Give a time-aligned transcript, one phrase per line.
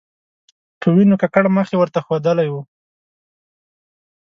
[0.79, 2.55] په وینو ککړ مخ یې ورته ښودلی و.